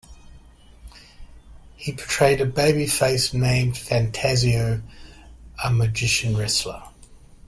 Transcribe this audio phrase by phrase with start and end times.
[1.77, 4.81] He portrayed a babyface named "Phantasio",
[5.63, 6.81] a magician wrestler.